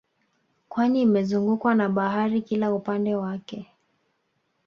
[0.69, 3.71] Kwani imezungukwa na bahari kila upande wake